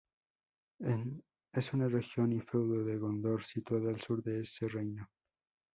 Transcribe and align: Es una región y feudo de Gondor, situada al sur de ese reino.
Es 1.53 1.73
una 1.73 1.87
región 1.87 2.33
y 2.33 2.39
feudo 2.41 2.83
de 2.83 2.97
Gondor, 2.97 3.45
situada 3.45 3.91
al 3.91 4.01
sur 4.01 4.23
de 4.23 4.41
ese 4.41 4.67
reino. 4.67 5.07